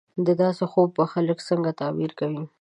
د 0.25 0.27
داسې 0.41 0.63
خوب 0.71 0.89
به 0.97 1.05
خلک 1.13 1.37
څنګه 1.49 1.71
تعبیرونه 1.79 2.15
کوي 2.19 2.43